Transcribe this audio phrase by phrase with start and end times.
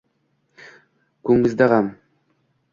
[1.29, 1.93] Ko’zingda g’am